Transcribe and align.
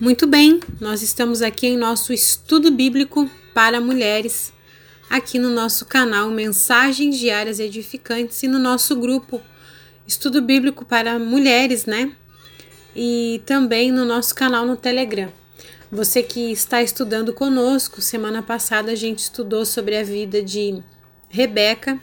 Muito 0.00 0.28
bem, 0.28 0.60
nós 0.80 1.02
estamos 1.02 1.42
aqui 1.42 1.66
em 1.66 1.76
nosso 1.76 2.12
estudo 2.12 2.70
bíblico 2.70 3.28
para 3.52 3.80
mulheres, 3.80 4.52
aqui 5.10 5.40
no 5.40 5.50
nosso 5.50 5.86
canal 5.86 6.30
Mensagens 6.30 7.18
Diárias 7.18 7.58
Edificantes 7.58 8.40
e 8.44 8.46
no 8.46 8.60
nosso 8.60 8.94
grupo 8.94 9.42
Estudo 10.06 10.40
Bíblico 10.40 10.84
para 10.84 11.18
Mulheres, 11.18 11.84
né? 11.84 12.12
E 12.94 13.42
também 13.44 13.90
no 13.90 14.04
nosso 14.04 14.36
canal 14.36 14.64
no 14.64 14.76
Telegram. 14.76 15.32
Você 15.90 16.22
que 16.22 16.52
está 16.52 16.80
estudando 16.80 17.32
conosco, 17.32 18.00
semana 18.00 18.40
passada 18.40 18.92
a 18.92 18.94
gente 18.94 19.18
estudou 19.18 19.66
sobre 19.66 19.96
a 19.96 20.04
vida 20.04 20.40
de 20.40 20.80
Rebeca 21.28 22.00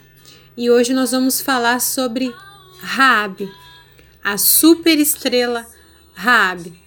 e 0.58 0.70
hoje 0.70 0.94
nós 0.94 1.12
vamos 1.12 1.40
falar 1.40 1.80
sobre 1.80 2.36
Raabe, 2.82 3.50
a 4.22 4.38
super 4.38 5.00
estrela 5.00 5.66
Raabe. 6.14 6.85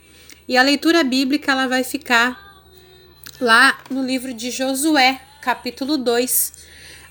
E 0.48 0.56
a 0.56 0.62
leitura 0.62 1.04
bíblica 1.04 1.52
ela 1.52 1.68
vai 1.68 1.84
ficar 1.84 2.64
lá 3.38 3.78
no 3.90 4.02
livro 4.02 4.32
de 4.32 4.50
Josué, 4.50 5.20
capítulo 5.42 5.98
2, 5.98 6.52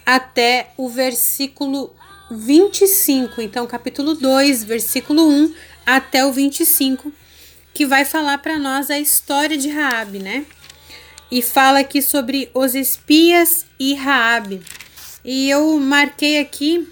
até 0.04 0.72
o 0.76 0.90
versículo 0.90 1.94
25. 2.32 3.40
Então, 3.42 3.68
capítulo 3.68 4.16
2, 4.16 4.64
versículo 4.64 5.30
1 5.30 5.54
até 5.86 6.26
o 6.26 6.34
25 6.34 7.14
que 7.78 7.86
vai 7.86 8.06
falar 8.06 8.40
para 8.40 8.58
nós 8.58 8.90
a 8.90 8.98
história 8.98 9.56
de 9.56 9.70
Raabe, 9.70 10.18
né? 10.18 10.48
E 11.30 11.44
fala 11.44 11.78
aqui 11.78 12.02
sobre 12.02 12.50
os 12.52 12.74
espias 12.74 13.68
e 13.80 13.94
Raabe. 13.94 14.64
E 15.24 15.48
eu 15.48 15.78
marquei 15.78 16.40
aqui 16.40 16.92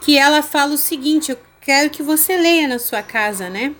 que 0.00 0.16
ela 0.16 0.40
fala 0.40 0.72
o 0.72 0.78
seguinte, 0.78 1.30
eu 1.30 1.38
quero 1.60 1.90
que 1.90 2.02
você 2.02 2.38
leia 2.38 2.66
na 2.66 2.78
sua 2.78 3.02
casa, 3.02 3.50
né? 3.50 3.74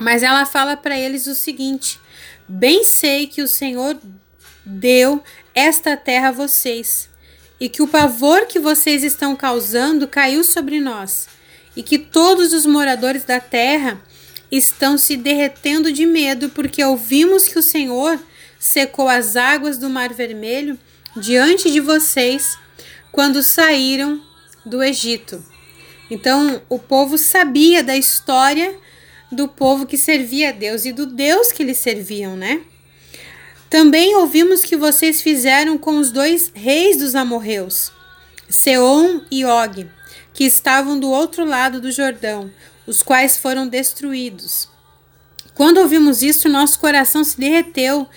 Mas 0.00 0.22
ela 0.22 0.46
fala 0.46 0.76
para 0.76 0.98
eles 0.98 1.26
o 1.26 1.34
seguinte: 1.34 2.00
Bem 2.48 2.82
sei 2.82 3.26
que 3.26 3.42
o 3.42 3.46
Senhor 3.46 4.00
deu 4.64 5.22
esta 5.54 5.96
terra 5.96 6.28
a 6.28 6.32
vocês, 6.32 7.08
e 7.60 7.68
que 7.68 7.82
o 7.82 7.86
pavor 7.86 8.46
que 8.46 8.58
vocês 8.58 9.04
estão 9.04 9.36
causando 9.36 10.08
caiu 10.08 10.42
sobre 10.42 10.80
nós, 10.80 11.28
e 11.76 11.82
que 11.82 11.98
todos 11.98 12.54
os 12.54 12.64
moradores 12.64 13.24
da 13.24 13.38
terra 13.38 14.00
estão 14.50 14.96
se 14.96 15.16
derretendo 15.16 15.92
de 15.92 16.06
medo, 16.06 16.48
porque 16.48 16.82
ouvimos 16.82 17.46
que 17.46 17.58
o 17.58 17.62
Senhor 17.62 18.18
secou 18.58 19.06
as 19.06 19.36
águas 19.36 19.76
do 19.76 19.88
Mar 19.90 20.12
Vermelho 20.12 20.78
diante 21.16 21.70
de 21.70 21.78
vocês 21.78 22.58
quando 23.12 23.42
saíram 23.42 24.20
do 24.64 24.82
Egito. 24.82 25.44
Então, 26.10 26.60
o 26.68 26.78
povo 26.78 27.16
sabia 27.16 27.84
da 27.84 27.96
história 27.96 28.74
do 29.30 29.48
povo 29.48 29.86
que 29.86 29.96
servia 29.96 30.48
a 30.48 30.52
Deus 30.52 30.84
e 30.84 30.92
do 30.92 31.06
Deus 31.06 31.52
que 31.52 31.62
eles 31.62 31.78
serviam, 31.78 32.36
né? 32.36 32.62
Também 33.68 34.16
ouvimos 34.16 34.64
que 34.64 34.76
vocês 34.76 35.22
fizeram 35.22 35.78
com 35.78 35.98
os 35.98 36.10
dois 36.10 36.50
reis 36.54 36.96
dos 36.96 37.14
amorreus, 37.14 37.92
Seom 38.48 39.20
e 39.30 39.44
Og, 39.44 39.88
que 40.34 40.44
estavam 40.44 40.98
do 40.98 41.08
outro 41.08 41.44
lado 41.44 41.80
do 41.80 41.92
Jordão, 41.92 42.50
os 42.84 43.02
quais 43.02 43.36
foram 43.36 43.68
destruídos. 43.68 44.68
Quando 45.54 45.78
ouvimos 45.78 46.22
isso, 46.22 46.48
nosso 46.48 46.78
coração 46.80 47.22
se 47.22 47.38
derreteu. 47.38 48.08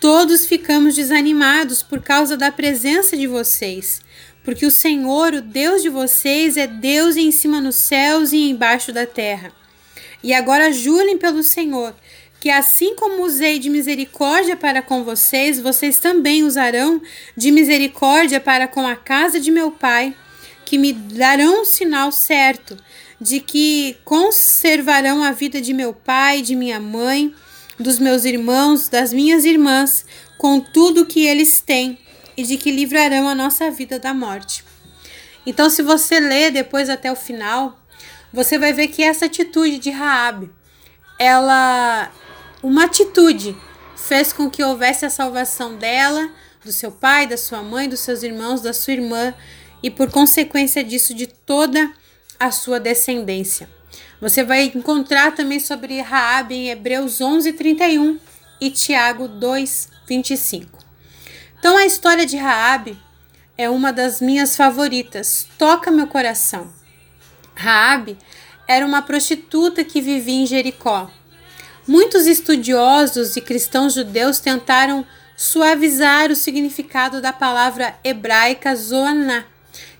Todos 0.00 0.46
ficamos 0.46 0.94
desanimados 0.94 1.82
por 1.82 2.02
causa 2.02 2.36
da 2.36 2.52
presença 2.52 3.16
de 3.16 3.26
vocês, 3.26 4.00
porque 4.44 4.66
o 4.66 4.70
Senhor, 4.70 5.32
o 5.32 5.40
Deus 5.40 5.82
de 5.82 5.88
vocês, 5.88 6.56
é 6.56 6.66
Deus 6.66 7.16
em 7.16 7.30
cima 7.30 7.60
nos 7.60 7.76
céus 7.76 8.32
e 8.32 8.50
embaixo 8.50 8.92
da 8.92 9.06
terra. 9.06 9.52
E 10.22 10.34
agora 10.34 10.72
jurem 10.72 11.16
pelo 11.16 11.42
Senhor, 11.42 11.94
que 12.40 12.50
assim 12.50 12.94
como 12.94 13.24
usei 13.24 13.58
de 13.58 13.68
misericórdia 13.68 14.56
para 14.56 14.82
com 14.82 15.04
vocês, 15.04 15.60
vocês 15.60 15.98
também 15.98 16.44
usarão 16.44 17.00
de 17.36 17.50
misericórdia 17.50 18.40
para 18.40 18.68
com 18.68 18.86
a 18.86 18.96
casa 18.96 19.40
de 19.40 19.50
meu 19.50 19.70
pai, 19.70 20.14
que 20.64 20.78
me 20.78 20.92
darão 20.92 21.62
um 21.62 21.64
sinal 21.64 22.12
certo 22.12 22.76
de 23.20 23.40
que 23.40 23.96
conservarão 24.04 25.24
a 25.24 25.32
vida 25.32 25.60
de 25.60 25.74
meu 25.74 25.92
pai, 25.92 26.42
de 26.42 26.54
minha 26.54 26.78
mãe, 26.78 27.34
dos 27.78 27.98
meus 27.98 28.24
irmãos, 28.24 28.88
das 28.88 29.12
minhas 29.12 29.44
irmãs, 29.44 30.04
com 30.36 30.60
tudo 30.60 31.06
que 31.06 31.26
eles 31.26 31.60
têm, 31.60 31.98
e 32.36 32.44
de 32.44 32.56
que 32.56 32.70
livrarão 32.70 33.28
a 33.28 33.34
nossa 33.34 33.68
vida 33.70 33.98
da 33.98 34.14
morte. 34.14 34.64
Então, 35.44 35.68
se 35.68 35.82
você 35.82 36.20
ler 36.20 36.52
depois 36.52 36.88
até 36.88 37.10
o 37.10 37.16
final, 37.16 37.76
você 38.32 38.58
vai 38.58 38.72
ver 38.72 38.88
que 38.88 39.02
essa 39.02 39.26
atitude 39.26 39.78
de 39.78 39.90
Raabe, 39.90 40.50
ela 41.18 42.10
uma 42.62 42.84
atitude 42.84 43.56
fez 43.96 44.32
com 44.32 44.50
que 44.50 44.62
houvesse 44.62 45.06
a 45.06 45.10
salvação 45.10 45.76
dela, 45.76 46.30
do 46.64 46.72
seu 46.72 46.90
pai, 46.90 47.26
da 47.26 47.36
sua 47.36 47.62
mãe, 47.62 47.88
dos 47.88 48.00
seus 48.00 48.22
irmãos, 48.22 48.60
da 48.60 48.72
sua 48.72 48.94
irmã 48.94 49.34
e 49.82 49.90
por 49.90 50.10
consequência 50.10 50.82
disso 50.82 51.14
de 51.14 51.26
toda 51.26 51.92
a 52.38 52.50
sua 52.50 52.80
descendência. 52.80 53.68
Você 54.20 54.42
vai 54.42 54.64
encontrar 54.74 55.34
também 55.34 55.60
sobre 55.60 56.00
Raabe 56.00 56.54
em 56.54 56.68
Hebreus 56.70 57.20
11:31 57.20 58.18
e 58.60 58.70
Tiago 58.70 59.28
2:25. 59.28 60.66
Então 61.58 61.76
a 61.76 61.86
história 61.86 62.26
de 62.26 62.36
Raabe 62.36 62.98
é 63.56 63.68
uma 63.70 63.92
das 63.92 64.20
minhas 64.20 64.56
favoritas. 64.56 65.46
Toca 65.56 65.90
meu 65.90 66.06
coração. 66.06 66.77
Raabe 67.58 68.16
era 68.68 68.86
uma 68.86 69.02
prostituta 69.02 69.82
que 69.82 70.00
vivia 70.00 70.42
em 70.42 70.46
Jericó. 70.46 71.10
Muitos 71.86 72.26
estudiosos 72.26 73.36
e 73.36 73.40
cristãos 73.40 73.94
judeus 73.94 74.38
tentaram 74.38 75.04
suavizar 75.36 76.30
o 76.30 76.36
significado 76.36 77.20
da 77.20 77.32
palavra 77.32 77.98
hebraica 78.04 78.76
zoaná, 78.76 79.44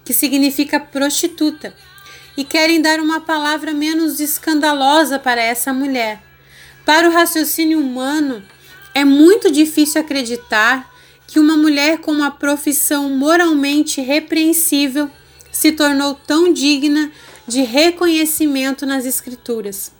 que 0.05 0.13
significa 0.13 0.79
prostituta 0.79 1.75
e 2.37 2.45
querem 2.45 2.81
dar 2.81 3.01
uma 3.01 3.21
palavra 3.21 3.73
menos 3.73 4.21
escandalosa 4.21 5.19
para 5.19 5.43
essa 5.43 5.73
mulher. 5.73 6.23
Para 6.85 7.09
o 7.09 7.13
raciocínio 7.13 7.81
humano, 7.81 8.41
é 8.95 9.05
muito 9.05 9.51
difícil 9.51 10.01
acreditar 10.01 10.89
que 11.27 11.41
uma 11.41 11.57
mulher 11.57 11.99
com 11.99 12.13
uma 12.13 12.31
profissão 12.31 13.11
moralmente 13.11 14.01
repreensível 14.01 15.11
se 15.51 15.73
tornou 15.73 16.15
tão 16.15 16.53
digna 16.53 17.11
de 17.48 17.62
reconhecimento 17.62 18.84
nas 18.84 19.06
Escrituras. 19.06 19.91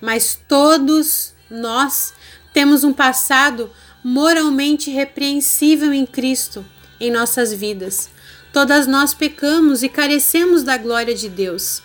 Mas 0.00 0.38
todos 0.46 1.34
nós 1.50 2.12
temos 2.52 2.84
um 2.84 2.92
passado 2.92 3.70
moralmente 4.04 4.90
repreensível 4.90 5.92
em 5.92 6.06
Cristo 6.06 6.64
em 7.00 7.10
nossas 7.10 7.52
vidas. 7.52 8.10
Todas 8.52 8.86
nós 8.86 9.14
pecamos 9.14 9.82
e 9.82 9.88
carecemos 9.88 10.62
da 10.62 10.76
glória 10.76 11.14
de 11.14 11.28
Deus. 11.28 11.82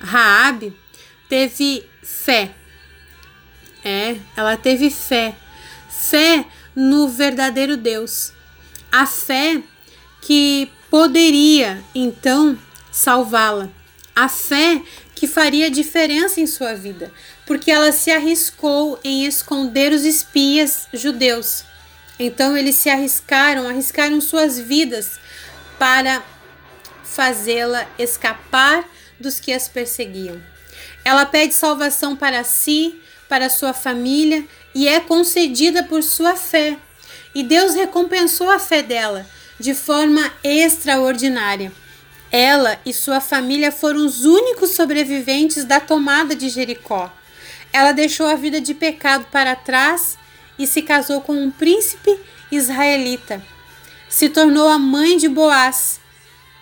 Raabe 0.00 0.74
teve 1.28 1.84
fé. 2.02 2.54
É, 3.84 4.16
ela 4.36 4.56
teve 4.56 4.90
fé. 4.90 5.36
Fé 5.88 6.46
no 6.74 7.08
verdadeiro 7.08 7.76
Deus. 7.76 8.32
A 8.90 9.06
fé 9.06 9.62
que 10.22 10.70
poderia 10.90 11.82
então 11.94 12.58
salvá-la. 12.90 13.75
A 14.16 14.30
fé 14.30 14.82
que 15.14 15.28
faria 15.28 15.70
diferença 15.70 16.40
em 16.40 16.46
sua 16.46 16.74
vida, 16.74 17.12
porque 17.44 17.70
ela 17.70 17.92
se 17.92 18.10
arriscou 18.10 18.98
em 19.04 19.26
esconder 19.26 19.92
os 19.92 20.04
espias 20.04 20.88
judeus. 20.92 21.64
Então 22.18 22.56
eles 22.56 22.76
se 22.76 22.88
arriscaram, 22.88 23.68
arriscaram 23.68 24.18
suas 24.20 24.58
vidas 24.58 25.20
para 25.78 26.22
fazê-la 27.04 27.86
escapar 27.98 28.88
dos 29.20 29.38
que 29.38 29.52
as 29.52 29.68
perseguiam. 29.68 30.40
Ela 31.04 31.26
pede 31.26 31.54
salvação 31.54 32.16
para 32.16 32.42
si, 32.42 32.98
para 33.28 33.50
sua 33.50 33.72
família 33.72 34.46
e 34.74 34.88
é 34.88 34.98
concedida 34.98 35.82
por 35.82 36.02
sua 36.02 36.34
fé. 36.34 36.78
E 37.34 37.42
Deus 37.42 37.74
recompensou 37.74 38.50
a 38.50 38.58
fé 38.58 38.82
dela 38.82 39.26
de 39.60 39.74
forma 39.74 40.32
extraordinária. 40.42 41.70
Ela 42.30 42.78
e 42.84 42.92
sua 42.92 43.20
família 43.20 43.70
foram 43.70 44.04
os 44.04 44.24
únicos 44.24 44.70
sobreviventes 44.70 45.64
da 45.64 45.80
tomada 45.80 46.34
de 46.34 46.48
Jericó. 46.48 47.12
Ela 47.72 47.92
deixou 47.92 48.26
a 48.26 48.34
vida 48.34 48.60
de 48.60 48.74
pecado 48.74 49.26
para 49.30 49.54
trás 49.54 50.18
e 50.58 50.66
se 50.66 50.82
casou 50.82 51.20
com 51.20 51.34
um 51.34 51.50
príncipe 51.50 52.18
israelita 52.50 53.42
se 54.08 54.28
tornou 54.28 54.68
a 54.68 54.78
mãe 54.78 55.16
de 55.16 55.28
Boaz. 55.28 56.00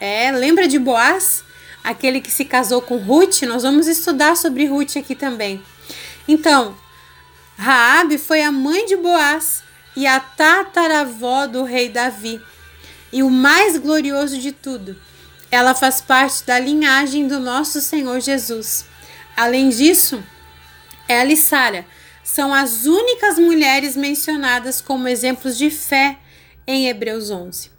É, 0.00 0.30
lembra 0.32 0.66
de 0.66 0.78
Boaz? 0.78 1.44
Aquele 1.82 2.20
que 2.20 2.30
se 2.30 2.44
casou 2.44 2.80
com 2.80 2.96
Ruth? 2.96 3.42
Nós 3.42 3.62
vamos 3.62 3.86
estudar 3.86 4.36
sobre 4.36 4.66
Ruth 4.66 4.96
aqui 4.96 5.14
também. 5.14 5.62
Então, 6.26 6.76
Raabe 7.56 8.18
foi 8.18 8.42
a 8.42 8.50
mãe 8.50 8.86
de 8.86 8.96
Boaz 8.96 9.62
e 9.94 10.06
a 10.06 10.18
tataravó 10.18 11.46
do 11.46 11.62
rei 11.62 11.88
Davi. 11.88 12.40
E 13.12 13.22
o 13.22 13.30
mais 13.30 13.76
glorioso 13.76 14.38
de 14.38 14.50
tudo, 14.50 14.96
ela 15.54 15.74
faz 15.74 16.00
parte 16.00 16.44
da 16.44 16.58
linhagem 16.58 17.28
do 17.28 17.38
nosso 17.38 17.80
Senhor 17.80 18.20
Jesus. 18.20 18.84
Além 19.36 19.68
disso, 19.68 20.22
ela 21.08 21.32
e 21.32 21.36
Sara 21.36 21.86
são 22.24 22.52
as 22.52 22.86
únicas 22.86 23.38
mulheres 23.38 23.96
mencionadas 23.96 24.80
como 24.80 25.06
exemplos 25.06 25.56
de 25.56 25.70
fé 25.70 26.18
em 26.66 26.88
Hebreus 26.88 27.30
11. 27.30 27.70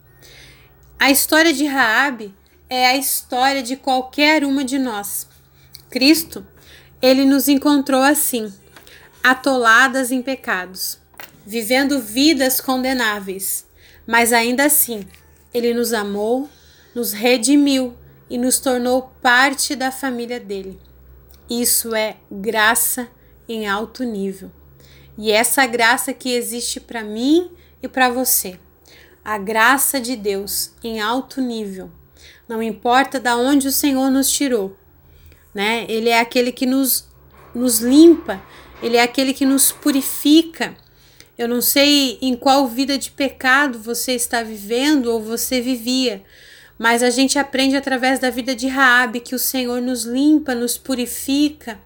A 0.98 1.12
história 1.12 1.52
de 1.52 1.66
Raabe 1.66 2.34
é 2.70 2.88
a 2.88 2.96
história 2.96 3.62
de 3.62 3.76
qualquer 3.76 4.46
uma 4.46 4.64
de 4.64 4.80
nós. 4.80 5.28
Cristo, 5.90 6.48
ele 7.02 7.26
nos 7.26 7.50
encontrou 7.50 8.02
assim, 8.02 8.54
atoladas 9.22 10.14
em 10.14 10.22
pecados, 10.22 10.98
vivendo 11.46 12.00
vidas 12.00 12.62
condenáveis, 12.62 13.66
mas 14.08 14.32
ainda 14.32 14.66
assim, 14.66 15.06
ele 15.54 15.74
nos 15.74 15.92
amou, 15.92 16.50
nos 16.96 17.12
redimiu 17.12 17.94
e 18.30 18.38
nos 18.38 18.58
tornou 18.58 19.14
parte 19.22 19.76
da 19.76 19.92
família 19.92 20.40
dele. 20.40 20.80
Isso 21.50 21.94
é 21.94 22.18
graça 22.32 23.08
em 23.48 23.68
alto 23.68 24.04
nível. 24.04 24.50
E 25.18 25.32
essa 25.32 25.66
graça 25.66 26.14
que 26.14 26.34
existe 26.34 26.80
para 26.80 27.04
mim 27.04 27.52
e 27.84 27.88
para 27.88 28.10
você. 28.10 28.60
A 29.24 29.38
graça 29.38 30.00
de 30.00 30.16
Deus 30.16 30.74
em 30.84 31.00
alto 31.02 31.42
nível. 31.42 31.92
Não 32.48 32.64
importa 32.64 33.20
da 33.20 33.36
onde 33.36 33.68
o 33.68 33.72
Senhor 33.72 34.10
nos 34.10 34.32
tirou, 34.32 34.78
né? 35.54 35.86
Ele 35.90 36.10
é 36.10 36.20
aquele 36.20 36.52
que 36.52 36.66
nos 36.66 37.08
nos 37.56 37.80
limpa, 37.80 38.44
ele 38.84 38.98
é 38.98 39.02
aquele 39.02 39.34
que 39.34 39.46
nos 39.46 39.72
purifica. 39.72 40.76
Eu 41.38 41.48
não 41.48 41.62
sei 41.62 42.18
em 42.22 42.36
qual 42.36 42.68
vida 42.68 42.98
de 42.98 43.12
pecado 43.12 43.80
você 43.80 44.12
está 44.12 44.44
vivendo 44.44 45.08
ou 45.08 45.22
você 45.22 45.62
vivia, 45.62 46.24
mas 46.78 47.02
a 47.02 47.10
gente 47.10 47.40
aprende 47.40 47.76
através 47.76 48.20
da 48.20 48.30
vida 48.30 48.56
de 48.56 48.68
Raabe 48.68 49.20
que 49.20 49.36
o 49.36 49.40
Senhor 49.40 49.82
nos 49.82 50.04
limpa, 50.04 50.54
nos 50.54 50.78
purifica 50.78 51.80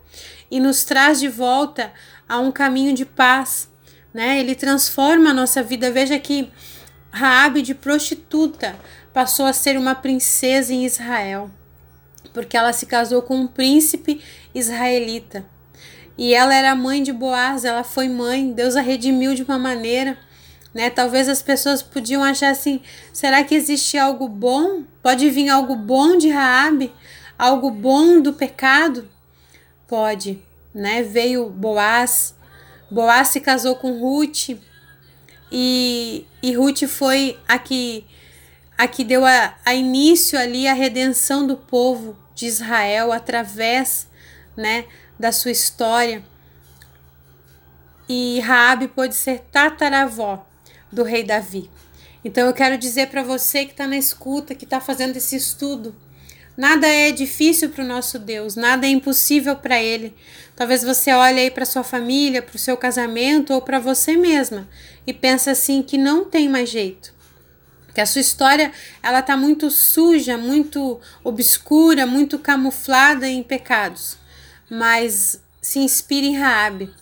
e 0.49 0.59
nos 0.59 0.83
traz 0.83 1.19
de 1.19 1.27
volta 1.27 1.93
a 2.27 2.39
um 2.39 2.51
caminho 2.51 2.93
de 2.93 3.05
paz, 3.05 3.69
né? 4.13 4.39
Ele 4.39 4.55
transforma 4.55 5.29
a 5.29 5.33
nossa 5.33 5.61
vida. 5.61 5.91
Veja 5.91 6.17
que 6.17 6.51
Raabe 7.11 7.61
de 7.61 7.75
prostituta 7.75 8.75
passou 9.13 9.45
a 9.45 9.53
ser 9.53 9.77
uma 9.77 9.95
princesa 9.95 10.73
em 10.73 10.85
Israel, 10.85 11.51
porque 12.33 12.57
ela 12.57 12.73
se 12.73 12.85
casou 12.85 13.21
com 13.21 13.35
um 13.35 13.47
príncipe 13.47 14.21
israelita. 14.53 15.45
E 16.17 16.33
ela 16.33 16.53
era 16.53 16.75
mãe 16.75 17.01
de 17.01 17.13
Boaz, 17.13 17.63
ela 17.63 17.83
foi 17.83 18.09
mãe, 18.09 18.51
Deus 18.51 18.75
a 18.75 18.81
redimiu 18.81 19.33
de 19.33 19.43
uma 19.43 19.57
maneira 19.57 20.17
né? 20.73 20.89
Talvez 20.89 21.27
as 21.27 21.41
pessoas 21.41 21.81
podiam 21.81 22.23
achar 22.23 22.51
assim: 22.51 22.81
será 23.11 23.43
que 23.43 23.55
existe 23.55 23.97
algo 23.97 24.27
bom? 24.27 24.83
Pode 25.01 25.29
vir 25.29 25.49
algo 25.49 25.75
bom 25.75 26.17
de 26.17 26.29
Raabe? 26.29 26.93
Algo 27.37 27.71
bom 27.71 28.21
do 28.21 28.33
pecado? 28.33 29.09
Pode, 29.87 30.41
né? 30.73 31.01
Veio 31.01 31.49
Boaz, 31.49 32.35
Boaz 32.91 33.29
se 33.29 33.39
casou 33.39 33.75
com 33.75 33.99
Ruth 33.99 34.49
e, 35.51 36.27
e 36.43 36.53
Ruth 36.53 36.83
foi 36.85 37.39
a 37.47 37.57
que, 37.57 38.05
a 38.77 38.87
que 38.87 39.03
deu 39.03 39.25
a, 39.25 39.55
a 39.65 39.73
início 39.73 40.37
ali 40.37 40.67
a 40.67 40.73
redenção 40.73 41.47
do 41.47 41.57
povo 41.57 42.17
de 42.35 42.45
Israel 42.45 43.11
através, 43.11 44.07
né, 44.55 44.85
da 45.17 45.31
sua 45.31 45.51
história. 45.51 46.23
E 48.07 48.39
Raabe 48.41 48.87
pôde 48.87 49.15
ser 49.15 49.39
tataravó 49.51 50.48
do 50.91 51.03
rei 51.03 51.23
Davi. 51.23 51.69
Então 52.23 52.47
eu 52.47 52.53
quero 52.53 52.77
dizer 52.77 53.07
para 53.07 53.23
você 53.23 53.65
que 53.65 53.71
está 53.71 53.87
na 53.87 53.97
escuta, 53.97 54.55
que 54.55 54.65
está 54.65 54.81
fazendo 54.81 55.15
esse 55.15 55.35
estudo, 55.35 55.95
nada 56.57 56.85
é 56.87 57.11
difícil 57.11 57.69
para 57.69 57.83
o 57.83 57.87
nosso 57.87 58.19
Deus, 58.19 58.55
nada 58.55 58.85
é 58.85 58.89
impossível 58.89 59.55
para 59.55 59.81
Ele. 59.81 60.13
Talvez 60.55 60.83
você 60.83 61.13
olhe 61.13 61.39
aí 61.39 61.51
para 61.51 61.65
sua 61.65 61.83
família, 61.83 62.41
para 62.41 62.55
o 62.55 62.59
seu 62.59 62.75
casamento 62.75 63.53
ou 63.53 63.61
para 63.61 63.79
você 63.79 64.17
mesma 64.17 64.67
e 65.07 65.13
pense 65.13 65.49
assim 65.49 65.81
que 65.81 65.97
não 65.97 66.25
tem 66.25 66.49
mais 66.49 66.69
jeito, 66.69 67.13
que 67.95 68.01
a 68.01 68.05
sua 68.05 68.21
história 68.21 68.71
ela 69.01 69.19
está 69.19 69.37
muito 69.37 69.71
suja, 69.71 70.37
muito 70.37 70.99
obscura, 71.23 72.05
muito 72.05 72.37
camuflada 72.37 73.27
em 73.27 73.41
pecados. 73.41 74.17
Mas 74.69 75.41
se 75.61 75.79
inspire 75.79 76.27
em 76.27 76.37
Raabe, 76.37 76.93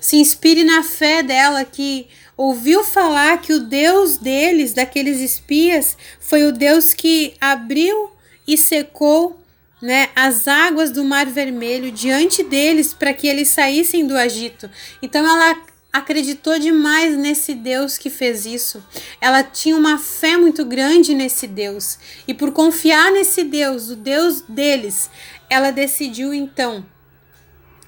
se 0.00 0.16
inspire 0.16 0.64
na 0.64 0.82
fé 0.82 1.22
dela 1.22 1.64
que 1.64 2.08
ouviu 2.42 2.82
falar 2.82 3.40
que 3.40 3.52
o 3.52 3.60
Deus 3.60 4.16
deles, 4.16 4.72
daqueles 4.72 5.20
espias, 5.20 5.96
foi 6.18 6.42
o 6.42 6.50
Deus 6.50 6.92
que 6.92 7.34
abriu 7.40 8.10
e 8.44 8.58
secou 8.58 9.40
né, 9.80 10.08
as 10.16 10.48
águas 10.48 10.90
do 10.90 11.04
Mar 11.04 11.26
Vermelho 11.26 11.92
diante 11.92 12.42
deles 12.42 12.92
para 12.92 13.14
que 13.14 13.28
eles 13.28 13.46
saíssem 13.46 14.08
do 14.08 14.18
Egito. 14.18 14.68
Então 15.00 15.24
ela 15.24 15.56
acreditou 15.92 16.58
demais 16.58 17.16
nesse 17.16 17.54
Deus 17.54 17.96
que 17.96 18.10
fez 18.10 18.44
isso. 18.44 18.84
Ela 19.20 19.44
tinha 19.44 19.76
uma 19.76 19.96
fé 19.96 20.36
muito 20.36 20.64
grande 20.64 21.14
nesse 21.14 21.46
Deus. 21.46 21.96
E 22.26 22.34
por 22.34 22.50
confiar 22.50 23.12
nesse 23.12 23.44
Deus, 23.44 23.88
o 23.88 23.94
Deus 23.94 24.40
deles, 24.48 25.08
ela 25.48 25.70
decidiu 25.70 26.34
então 26.34 26.84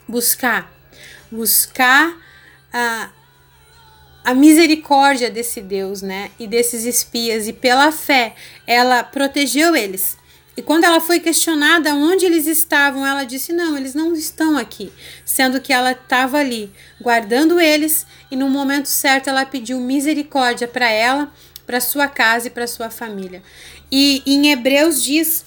buscar 0.07 0.73
buscar 1.29 2.17
a 2.73 3.11
a 4.25 4.33
misericórdia 4.33 5.31
desse 5.31 5.61
Deus, 5.61 6.01
né, 6.01 6.31
e 6.39 6.47
desses 6.47 6.85
espias, 6.85 7.47
e 7.47 7.53
pela 7.53 7.93
fé, 7.93 8.35
ela 8.67 9.05
protegeu 9.05 9.77
eles. 9.77 10.17
E 10.57 10.63
quando 10.63 10.85
ela 10.85 11.01
foi 11.01 11.21
questionada 11.21 11.95
onde 11.95 12.25
eles 12.25 12.47
estavam, 12.47 13.05
ela 13.05 13.25
disse: 13.25 13.53
Não, 13.53 13.77
eles 13.77 13.93
não 13.93 14.15
estão 14.15 14.57
aqui. 14.57 14.93
Sendo 15.25 15.61
que 15.61 15.73
ela 15.73 15.93
estava 15.93 16.39
ali, 16.39 16.73
guardando 17.01 17.61
eles, 17.61 18.07
e 18.31 18.37
no 18.37 18.49
momento 18.49 18.87
certo 18.87 19.29
ela 19.29 19.45
pediu 19.45 19.81
misericórdia 19.81 20.69
para 20.69 20.89
ela, 20.89 21.33
para 21.67 21.81
sua 21.81 22.07
casa 22.07 22.47
e 22.47 22.51
para 22.51 22.69
sua 22.69 22.89
família. 22.89 23.43
E 23.91 24.23
em 24.25 24.53
Hebreus 24.53 25.03
diz, 25.03 25.45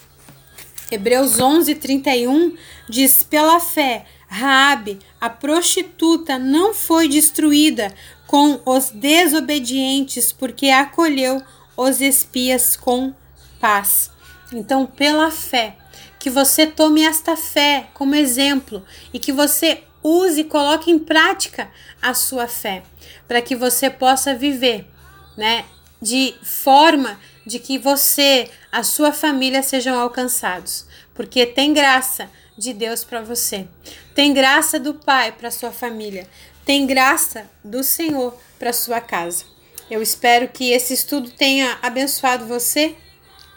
Hebreus 0.92 1.40
11, 1.40 1.74
31, 1.76 2.58
diz: 2.90 3.24
Pela 3.24 3.62
fé, 3.62 4.06
Raabe, 4.28 5.00
a 5.22 5.30
prostituta, 5.30 6.38
não 6.38 6.74
foi 6.74 7.08
destruída 7.08 7.94
com 8.28 8.60
os 8.66 8.92
desobedientes, 8.92 10.32
porque 10.32 10.70
acolheu 10.70 11.42
os 11.76 12.02
espias 12.02 12.76
com 12.76 13.14
paz. 13.60 14.12
Então, 14.54 14.86
pela 14.86 15.32
fé, 15.32 15.78
que 16.20 16.30
você 16.30 16.68
tome 16.68 17.04
esta 17.04 17.36
fé 17.38 17.88
como 17.94 18.16
exemplo 18.16 18.84
e 19.14 19.20
que 19.20 19.32
você 19.32 19.84
use 20.04 20.42
e 20.42 20.44
coloque 20.44 20.92
em 20.92 21.00
prática 21.00 21.72
a 22.02 22.14
sua 22.14 22.48
fé, 22.48 22.84
para 23.28 23.42
que 23.42 23.56
você 23.56 23.90
possa 23.90 24.36
viver, 24.36 24.88
né, 25.36 25.66
de 26.02 26.36
forma 26.44 27.20
de 27.46 27.60
que 27.60 27.78
você, 27.78 28.50
a 28.72 28.84
sua 28.84 29.12
família 29.12 29.64
sejam 29.64 30.00
alcançados, 30.00 30.86
porque 31.14 31.46
tem 31.46 31.74
graça 31.74 32.30
de 32.58 32.74
Deus 32.74 33.04
para 33.04 33.22
você. 33.22 33.68
Tem 34.14 34.34
graça 34.34 34.80
do 34.80 34.96
Pai 34.96 35.32
para 35.32 35.52
sua 35.52 35.72
família. 35.72 36.28
Tem 36.68 36.86
graça 36.86 37.50
do 37.64 37.82
Senhor 37.82 38.38
para 38.60 38.74
sua 38.74 39.00
casa. 39.00 39.46
Eu 39.90 40.02
espero 40.02 40.50
que 40.50 40.72
esse 40.72 40.94
estudo 40.94 41.30
tenha 41.30 41.80
abençoado 41.82 42.46
você. 42.46 42.94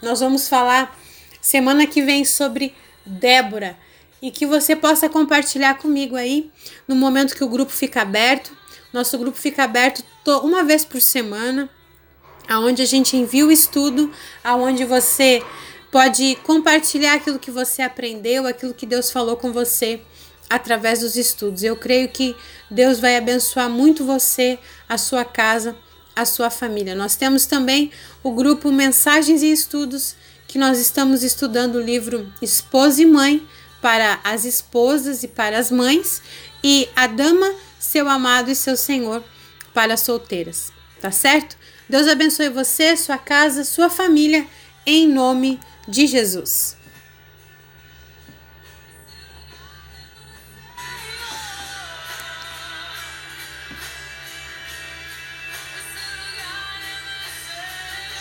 Nós 0.01 0.21
vamos 0.21 0.49
falar 0.49 0.97
semana 1.41 1.89
que 1.89 2.03
vem 2.03 2.25
sobre 2.25 2.73
Débora 3.05 3.77
e 4.23 4.31
que 4.31 4.47
você 4.47 4.77
possa 4.77 5.09
compartilhar 5.09 5.75
comigo 5.75 6.15
aí 6.15 6.53
no 6.87 6.95
momento 6.95 7.35
que 7.35 7.43
o 7.43 7.49
grupo 7.49 7.73
fica 7.73 8.03
aberto. 8.03 8.57
Nosso 8.93 9.19
grupo 9.19 9.37
fica 9.37 9.65
aberto 9.65 10.05
uma 10.45 10.63
vez 10.63 10.85
por 10.85 11.01
semana, 11.01 11.69
aonde 12.49 12.81
a 12.81 12.87
gente 12.87 13.17
envia 13.17 13.45
o 13.45 13.51
estudo, 13.51 14.13
aonde 14.45 14.85
você 14.85 15.43
pode 15.91 16.37
compartilhar 16.45 17.15
aquilo 17.15 17.41
que 17.41 17.51
você 17.51 17.83
aprendeu, 17.83 18.47
aquilo 18.47 18.73
que 18.73 18.87
Deus 18.87 19.11
falou 19.11 19.37
com 19.37 19.53
você 19.53 20.01
através 20.51 21.01
dos 21.01 21.15
estudos. 21.15 21.63
Eu 21.63 21.77
creio 21.77 22.09
que 22.09 22.35
Deus 22.69 22.99
vai 22.99 23.17
abençoar 23.17 23.71
muito 23.71 24.05
você, 24.05 24.59
a 24.89 24.99
sua 24.99 25.25
casa, 25.25 25.77
a 26.15 26.25
sua 26.25 26.51
família. 26.51 26.95
Nós 26.97 27.15
temos 27.15 27.47
também 27.47 27.93
o 28.23 28.33
grupo 28.33 28.73
Mensagens 28.73 29.43
e 29.43 29.53
Estudos, 29.53 30.17
que 30.49 30.59
nós 30.59 30.81
estamos 30.81 31.23
estudando 31.23 31.77
o 31.77 31.81
livro 31.81 32.31
Esposa 32.43 33.01
e 33.01 33.07
Mãe 33.07 33.47
para 33.81 34.19
as 34.25 34.45
esposas 34.45 35.23
e 35.23 35.29
para 35.29 35.57
as 35.57 35.71
mães, 35.71 36.21
e 36.63 36.89
A 36.95 37.07
Dama, 37.07 37.55
Seu 37.79 38.09
Amado 38.09 38.51
e 38.51 38.55
Seu 38.55 38.77
Senhor 38.77 39.23
para 39.73 39.95
as 39.95 40.01
solteiras. 40.01 40.73
Tá 41.01 41.11
certo? 41.11 41.57
Deus 41.89 42.07
abençoe 42.07 42.51
você, 42.51 42.97
sua 42.97 43.17
casa, 43.17 43.65
sua 43.65 43.89
família, 43.89 44.47
em 44.85 45.09
nome 45.09 45.59
de 45.89 46.07
Jesus. 46.07 46.80